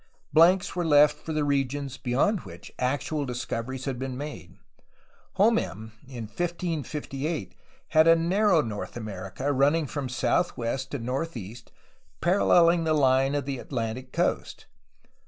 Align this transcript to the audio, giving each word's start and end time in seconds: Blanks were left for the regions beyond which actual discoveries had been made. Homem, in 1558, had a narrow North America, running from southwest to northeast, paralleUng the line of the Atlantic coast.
Blanks 0.33 0.75
were 0.75 0.83
left 0.83 1.15
for 1.15 1.31
the 1.31 1.43
regions 1.43 1.95
beyond 1.97 2.39
which 2.39 2.73
actual 2.79 3.23
discoveries 3.23 3.85
had 3.85 3.99
been 3.99 4.17
made. 4.17 4.57
Homem, 5.33 5.91
in 6.07 6.23
1558, 6.23 7.53
had 7.89 8.07
a 8.07 8.15
narrow 8.15 8.63
North 8.63 8.97
America, 8.97 9.53
running 9.53 9.85
from 9.85 10.09
southwest 10.09 10.89
to 10.89 10.97
northeast, 10.97 11.71
paralleUng 12.19 12.83
the 12.83 12.95
line 12.95 13.35
of 13.35 13.45
the 13.45 13.59
Atlantic 13.59 14.11
coast. 14.11 14.65